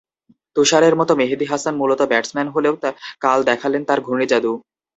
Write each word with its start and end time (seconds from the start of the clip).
তুষারের 0.55 0.95
মতো 0.95 1.13
মেহেদী 1.15 1.45
হাসান 1.45 1.73
মূলত 1.77 2.01
ব্যাটসম্যান 2.11 2.47
হলেও 2.49 2.73
কাল 3.21 3.39
দেখালেন 3.49 3.81
তাঁর 3.85 3.99
ঘূর্ণিজাদু। 4.01 4.51